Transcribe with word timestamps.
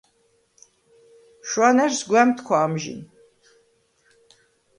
შუ̂ანა̈რს 1.47 1.99
გუ̂ა̈მთქუ̂ა 2.09 2.57
ამჟინ. 2.65 2.99